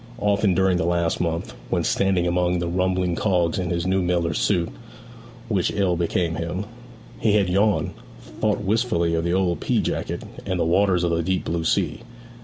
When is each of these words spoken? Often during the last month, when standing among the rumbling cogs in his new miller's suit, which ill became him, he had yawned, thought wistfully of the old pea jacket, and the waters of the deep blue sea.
Often 0.17 0.55
during 0.55 0.77
the 0.77 0.83
last 0.85 1.21
month, 1.21 1.53
when 1.69 1.83
standing 1.83 2.25
among 2.25 2.57
the 2.57 2.67
rumbling 2.67 3.13
cogs 3.15 3.59
in 3.59 3.69
his 3.69 3.85
new 3.85 4.01
miller's 4.01 4.39
suit, 4.39 4.69
which 5.47 5.69
ill 5.69 5.95
became 5.95 6.37
him, 6.37 6.65
he 7.19 7.33
had 7.33 7.49
yawned, 7.49 7.91
thought 8.39 8.61
wistfully 8.63 9.13
of 9.13 9.23
the 9.23 9.33
old 9.33 9.59
pea 9.59 9.79
jacket, 9.79 10.23
and 10.43 10.59
the 10.59 10.65
waters 10.65 11.03
of 11.03 11.11
the 11.11 11.21
deep 11.21 11.45
blue 11.45 11.63
sea. 11.63 12.01